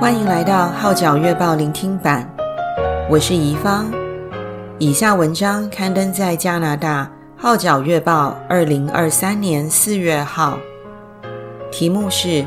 [0.00, 2.26] 欢迎来到《号角月报》聆听版，
[3.06, 3.84] 我是怡芳。
[4.78, 7.04] 以下文章刊登在加拿大
[7.42, 10.58] 《号角月报》二零二三年四月号，
[11.70, 12.28] 题目是《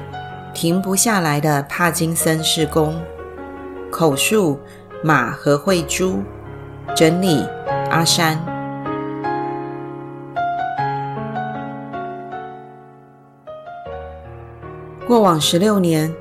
[0.52, 2.96] 停不下来的帕金森氏宫》，
[3.92, 4.60] 口述
[5.04, 6.24] 马和慧珠，
[6.96, 7.46] 整理
[7.92, 8.44] 阿山。
[15.06, 16.12] 过往十六年，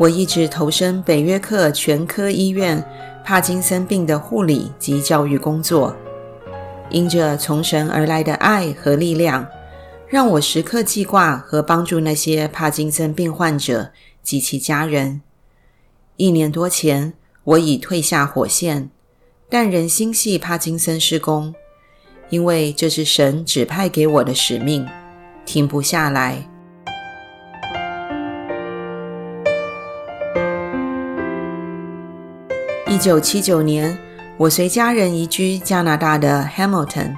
[0.00, 2.82] 我一直投身北约克全科医院
[3.22, 5.94] 帕金森病的护理及教育工作，
[6.88, 9.46] 因着从神而来的爱和力量，
[10.08, 13.90] 让我时刻记挂和帮助那些帕金森病患者
[14.22, 15.20] 及其家人。
[16.16, 17.12] 一年多前，
[17.44, 18.88] 我已退下火线，
[19.50, 21.54] 但仍心系帕金森施工，
[22.30, 24.88] 因为这是神指派给我的使命，
[25.44, 26.48] 停不下来。
[32.90, 33.96] 一九七九年，
[34.36, 37.14] 我随家人移居加拿大的 Hamilton，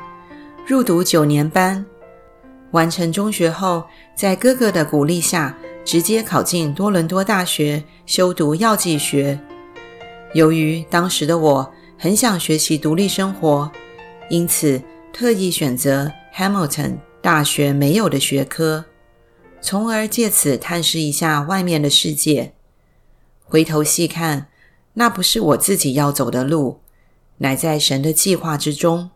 [0.67, 1.83] 入读九年班。
[2.73, 3.83] 完成中学后，
[4.15, 9.41] 在哥哥的鼓励下，直接考进多伦多大学修读药剂学。
[10.35, 13.73] 由于当时的我很想学习独立生活，
[14.29, 18.85] 因此特意选择 Hamilton 大学没有的学科，
[19.63, 22.53] 从而借此探视一下外面的世界。
[23.47, 24.49] 回头细看，
[24.95, 26.81] 那不是我自己要走的路，
[27.39, 29.11] 乃在神的计划之中。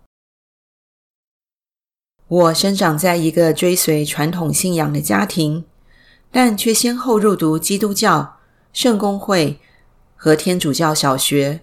[2.29, 5.65] 我生长在一个追随传统信仰的家庭，
[6.33, 8.39] 但却先后入读基督教、
[8.73, 9.61] 圣公会
[10.17, 11.61] 和天主教小学，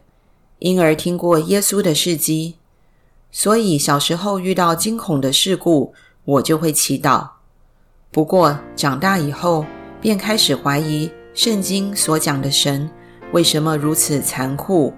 [0.60, 2.56] 因而听过耶稣的事迹。
[3.30, 7.32] 所以小时候遇到惊恐的事故，我就会祈祷。
[8.12, 9.66] 不过长大以后，
[10.00, 12.90] 便开始怀疑圣经所讲的神。
[13.34, 14.94] 为什么如此残酷？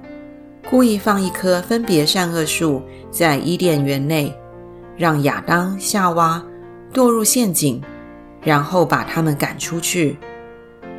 [0.69, 4.38] 故意放一棵分别善恶树在伊甸园内，
[4.97, 6.44] 让亚当、夏娃
[6.94, 7.81] 堕入陷阱，
[8.41, 10.18] 然后把他们赶出去。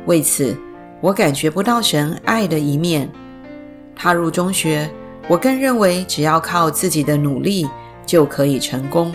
[0.07, 0.57] 为此，
[0.99, 3.07] 我感觉不到神爱的一面。
[3.95, 4.89] 踏入中学，
[5.27, 7.69] 我更认为只要靠自己的努力
[8.03, 9.13] 就可以成功。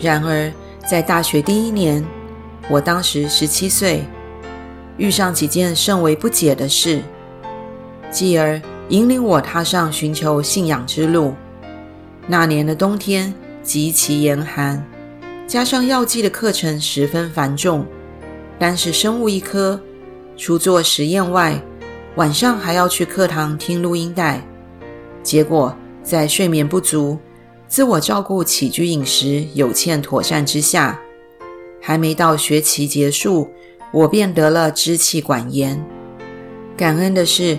[0.00, 0.52] 然而，
[0.84, 2.04] 在大学第一年，
[2.68, 4.02] 我当时十七岁。
[4.98, 7.02] 遇上几件甚为不解的事，
[8.10, 11.34] 继而引领我踏上寻求信仰之路。
[12.26, 13.32] 那年的冬天
[13.62, 14.84] 极其严寒，
[15.46, 17.86] 加上药剂的课程十分繁重，
[18.58, 19.80] 单是生物一科，
[20.36, 21.62] 除做实验外，
[22.16, 24.44] 晚上还要去课堂听录音带。
[25.22, 27.18] 结果在睡眠不足、
[27.68, 31.00] 自我照顾、起居饮食有欠妥善之下，
[31.80, 33.48] 还没到学期结束。
[33.92, 35.82] 我便得了支气管炎。
[36.76, 37.58] 感恩的是，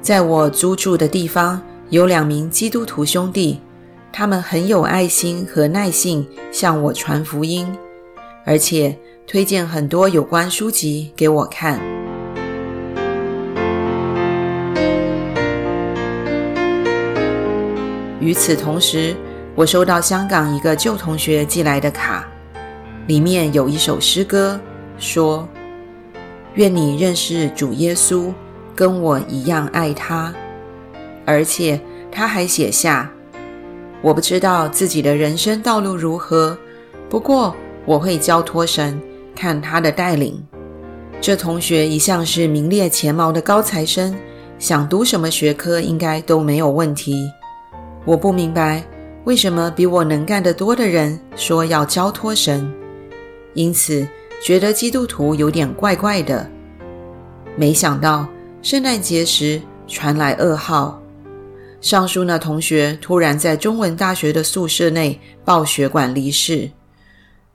[0.00, 1.60] 在我租住的地方
[1.90, 3.60] 有两名基督徒兄弟，
[4.12, 7.66] 他们很有爱心和耐性向我传福音，
[8.44, 11.80] 而且推荐很多有关书籍给我看。
[18.20, 19.14] 与此同时，
[19.54, 22.26] 我收到香港一个旧同学寄来的卡，
[23.06, 24.58] 里面有一首诗歌，
[24.98, 25.46] 说。
[26.56, 28.32] 愿你认识主耶稣，
[28.74, 30.34] 跟我一样爱他。
[31.26, 31.78] 而且
[32.10, 33.10] 他还写下
[34.00, 36.56] ：“我不知道自己的人生道路如何，
[37.10, 38.98] 不过我会交托神，
[39.34, 40.42] 看他的带领。”
[41.20, 44.16] 这同学一向是名列前茅的高材生，
[44.58, 47.30] 想读什么学科应该都没有问题。
[48.06, 48.82] 我不明白
[49.24, 52.72] 为什么比我能干得多的人说要交托神，
[53.52, 54.08] 因此。
[54.46, 56.48] 觉得基督徒有点怪怪的，
[57.56, 58.28] 没想到
[58.62, 61.02] 圣诞节时传来噩耗，
[61.80, 66.70] 上述那同学突然在中文大学的宿舍内爆血管离世。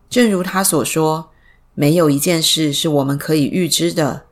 [0.09, 1.29] 正如他所说，
[1.75, 4.23] 没有一件事是我们可以预知的，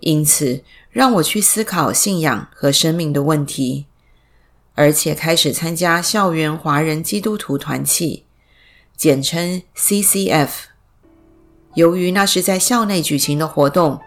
[0.00, 3.86] 因此让我去思考信仰和生命的问题，
[4.74, 8.24] 而且开始参加校园华人基督徒团契，
[8.94, 10.69] 简称 CCF。
[11.74, 14.00] 由于那是在校内举行的活动，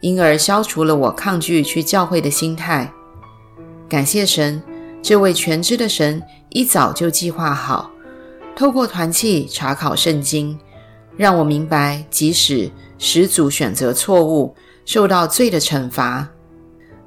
[0.00, 2.92] 因而消除了我抗拒去教会的心态。
[3.88, 4.60] 感谢神，
[5.00, 7.90] 这位全知的神一早就计划好，
[8.56, 10.58] 透过团契查考圣经，
[11.16, 16.28] 让我明白，即使始祖选择错误，受到罪的惩罚。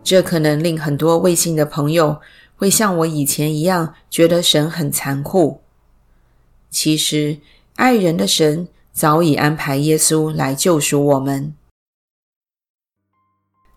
[0.02, 2.22] 这可能令很多未信的朋友
[2.56, 5.60] 会像我以前一样，觉得神很残酷。
[6.70, 7.40] 其实，
[7.76, 8.70] 爱人的神。
[9.00, 11.54] 早已安排耶稣来救赎我们。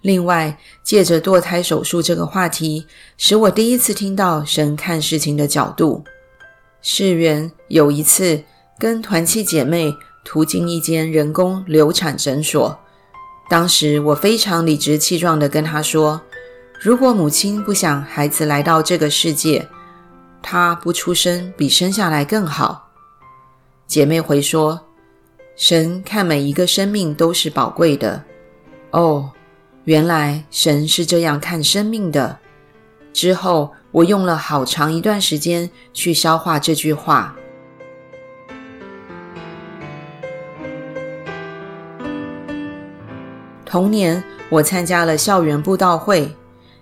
[0.00, 6.02] 另外，借着堕胎手术这个话题，使我第一次听到神看事情的角度。
[6.80, 8.42] 事缘有一次
[8.80, 12.76] 跟团契姐妹途经一间人工流产诊所，
[13.48, 16.20] 当时我非常理直气壮地跟她说
[16.82, 19.68] ：“如果母亲不想孩子来到这个世界，
[20.42, 22.88] 她不出生比生下来更好。”
[23.86, 24.80] 姐妹回说
[25.56, 28.24] ：“神看每一个生命都是宝贵的。”
[28.92, 29.32] 哦。
[29.84, 32.38] 原来神是这样看生命的。
[33.12, 37.34] 之后，我用了好长一段时间去消化这句话。
[43.66, 46.36] 同年，我参加了校园布道会，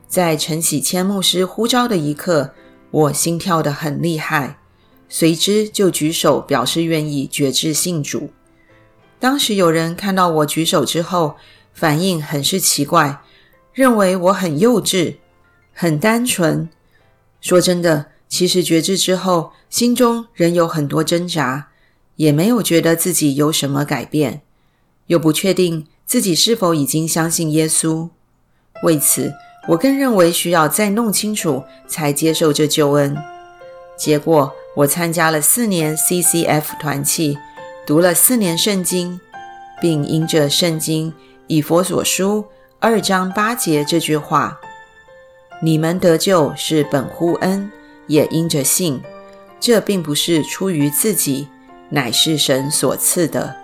[0.06, 2.52] 在陈喜谦牧师呼召的一刻，
[2.90, 4.58] 我心跳得很厉害，
[5.08, 8.30] 随之就举手表示愿意决志信主。
[9.20, 11.36] 当时有人看到我举手之后，
[11.74, 13.20] 反应很是奇怪，
[13.74, 15.16] 认为我很幼稚，
[15.74, 16.68] 很单纯。
[17.40, 21.68] 说真的，其实觉知之后，心中仍有很多挣扎，
[22.16, 24.40] 也没有觉得自己有什么改变，
[25.06, 28.08] 又不确定自己是否已经相信耶稣。
[28.82, 29.34] 为此，
[29.68, 33.16] 我更认为需要再弄清楚，才接受这救恩。
[33.98, 37.36] 结果，我参加了四年 CCF 团契，
[37.86, 39.20] 读了四年圣经，
[39.80, 41.12] 并因着圣经。
[41.46, 42.44] 以佛所书
[42.78, 44.60] 二章八节这句话
[45.60, 47.68] ：“你们得救是本乎恩，
[48.06, 49.02] 也因着信。
[49.58, 51.48] 这并不是出于自己，
[51.88, 53.56] 乃是神所赐的。”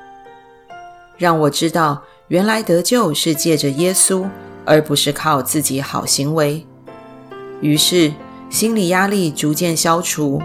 [1.17, 4.27] 让我知道，原来得救是借着耶稣，
[4.65, 6.67] 而不是靠自己好行为。
[7.61, 8.13] 于是，
[8.51, 10.43] 心理压力逐渐消除。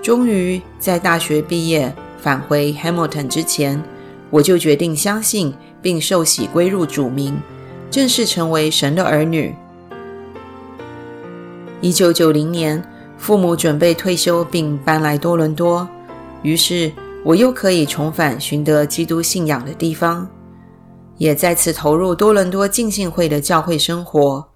[0.00, 3.82] 终于，在大学毕业返回 Hamilton 之前，
[4.30, 5.54] 我就决定相信。
[5.80, 7.40] 并受洗归入主名，
[7.90, 9.54] 正式成为神的儿女。
[11.80, 12.82] 一九九零年，
[13.16, 15.88] 父母准备退休并搬来多伦多，
[16.42, 16.90] 于是
[17.24, 20.28] 我又可以重返寻得基督信仰的地方，
[21.16, 24.48] 也再次投入多伦多浸信会的教会生活。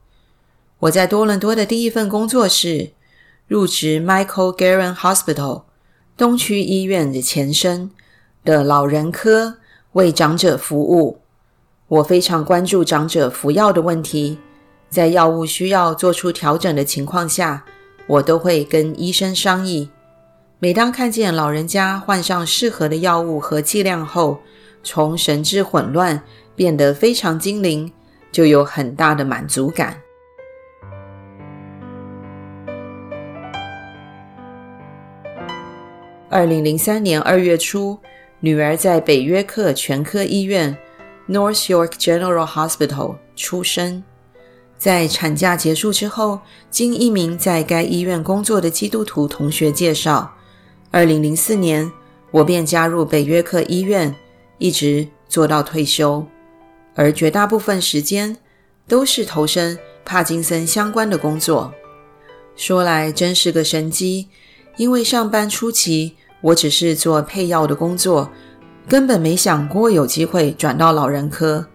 [0.81, 2.91] 我在多伦多的第一份工作是
[3.47, 5.63] 入职 Michael Garron Hospital
[6.17, 7.91] 东区医院的前身
[8.45, 9.59] 的老人科。
[9.93, 11.19] 为长者服务，
[11.87, 14.39] 我非常关注长者服药的问题。
[14.89, 17.67] 在药物需要做出调整的情况下，
[18.07, 19.91] 我都会跟医生商议。
[20.59, 24.41] 每当看见老人家换上适合的药物和剂量后，
[24.83, 26.23] 从神志混乱
[26.57, 27.93] 变得非常精灵，
[28.31, 30.02] 就有很大的满足感。
[36.33, 37.99] 二零零三年二月初。
[38.41, 40.77] 女儿在北约克全科医院
[41.29, 44.03] （North York General Hospital） 出生。
[44.79, 46.41] 在产假结束之后，
[46.71, 50.35] 经一名在该医院工作的基督徒同学介绍
[50.91, 51.93] ，2004年
[52.31, 54.13] 我便加入北约克医院，
[54.57, 56.27] 一直做到退休，
[56.95, 58.37] 而绝大部分时间
[58.89, 61.73] 都是投身帕金森相关的工作。
[62.57, 64.29] 说来真是个神机，
[64.79, 68.31] 因为上班初期，我只是做配药的工作，
[68.87, 71.67] 根本没想过有机会转到老人科。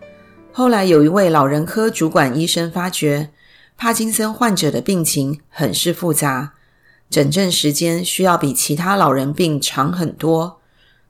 [0.52, 3.30] 后来有一位老人科主管医生发觉，
[3.78, 6.54] 帕金森患者的病情很是复杂，
[7.10, 10.60] 诊症时间需要比其他老人病长很多，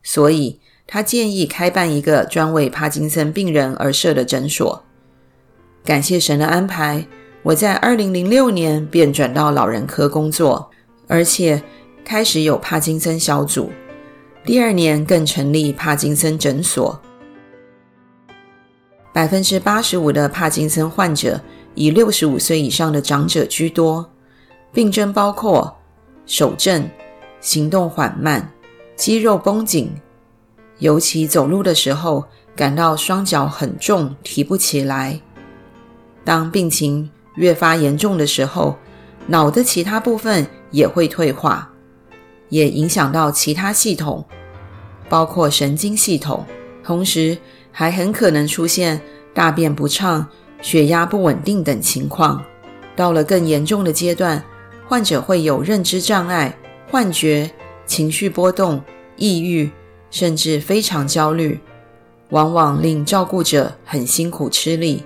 [0.04, 4.84] 所以他建议开办一个专为帕金森病人而设的诊所。
[5.84, 7.08] 感谢神的安排，
[7.44, 10.70] 我在2006年便转到老人科工作，
[11.08, 11.64] 而且，
[12.08, 13.70] 开始有帕金森小组，
[14.46, 16.98] 第二年更成立帕金森诊所。
[19.12, 21.38] 百分之八十五的帕金森患者
[21.76, 24.10] 以六十五岁以上的长者居多，
[24.72, 25.78] 病症包括
[26.26, 26.90] 手震、
[27.42, 28.54] 行动缓慢、
[28.96, 29.92] 肌肉绷紧，
[30.80, 32.24] 尤其走路的时候
[32.56, 35.20] 感到双脚很重，提不起来。
[36.24, 38.78] 当病情越发严重的时候，
[39.26, 41.70] 脑的其他部分也会退化。
[42.50, 44.25] 也影响到其他系统，
[45.10, 46.46] 包括神经系统，
[46.84, 47.38] 同时
[47.72, 49.01] 还很可能出现
[49.34, 50.27] 大便不畅、
[50.62, 52.44] 血压不稳定等情况。
[52.96, 54.44] 到了更严重的阶段，
[54.88, 56.58] 患者会有认知障碍、
[56.89, 57.51] 幻觉、
[57.86, 58.82] 情绪波动、
[59.18, 59.70] 抑郁，
[60.10, 61.60] 甚至非常焦虑，
[62.30, 65.04] 往往令照顾者很辛苦吃力。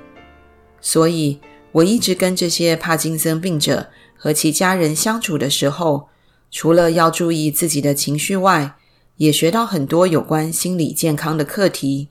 [0.80, 1.40] 所以，
[1.74, 6.08] 我一直跟这些帕金森病者和其家人相处的时候，
[6.52, 8.76] 除了要注意自己的情绪外，
[9.16, 12.10] 也学到很多有关心理健康的课题。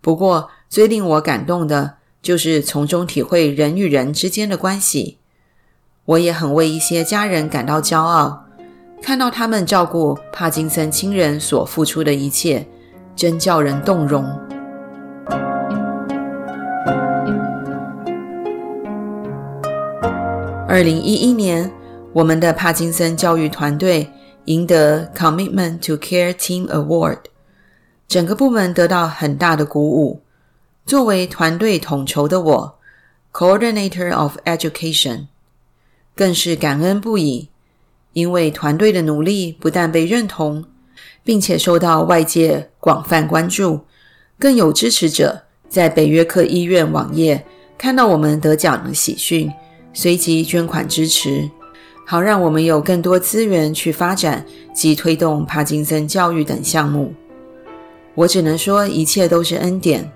[0.00, 5.18] 不过，最令我感动的就是从中体会人与人之间的关系。
[6.04, 8.46] 我也很为一些家人感到骄傲，
[9.02, 12.66] 看到他们照顾帕金森亲人所付出的一切，
[13.16, 14.24] 真叫人动容。
[20.68, 21.70] 二零一一年，
[22.12, 24.10] 我们的帕金森教育团队
[24.46, 27.18] 赢得 Commitment to Care Team Award，
[28.08, 30.20] 整个部门得到很大的鼓舞。
[30.84, 32.78] 作为团队统筹的我
[33.32, 35.26] ，Coordinator of Education，
[36.16, 37.48] 更是感恩不已，
[38.12, 40.64] 因为团队的努力不但被认同，
[41.22, 43.82] 并且受到外界广泛关注，
[44.36, 47.46] 更有支持者在北约克医院网页
[47.78, 49.52] 看到我们得奖的喜讯。
[49.92, 51.50] 随即捐款支持，
[52.10, 57.14] 好让我们有更多资源去发展及推动帕金森教育等项目。
[58.16, 60.10] 我只能说，一切都是恩典。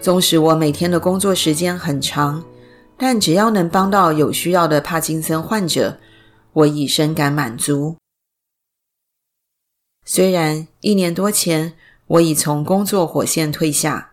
[0.00, 2.44] 纵使我每天的工作时间很长，
[2.96, 5.98] 但只要能帮到有需要的帕金森患者，
[6.52, 7.96] 我已深感满足。
[10.04, 11.72] 虽然一年多前
[12.06, 14.12] 我已从工作火线退下，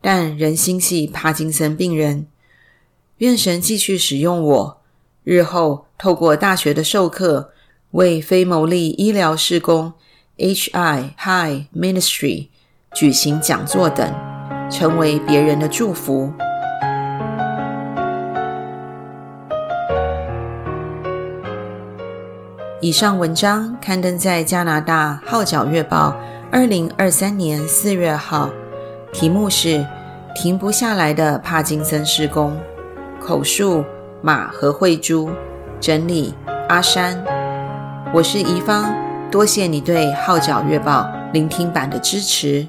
[0.00, 2.28] 但仍心系帕金森病人。
[3.16, 4.82] 愿神继续使用我，
[5.26, 7.50] 日后透过大学的授课，
[7.90, 9.92] 为非牟利医疗事工
[10.36, 12.46] HI High Ministry
[12.94, 14.08] 举行讲座等，
[14.70, 16.32] 成为别人的祝福。
[22.80, 26.10] 以上文章刊登在加拿大《号角月报》
[26.52, 28.48] 二零二三年四月号，
[29.12, 29.78] 题目是
[30.36, 32.52] 《停不下来的帕金森事工》。
[33.18, 33.84] 口述
[34.22, 35.30] 马和慧珠，
[35.78, 36.34] 整理
[36.68, 37.22] 阿山，
[38.14, 38.92] 我是怡芳，
[39.30, 42.66] 多谢你对《号角月报》聆听版的支持。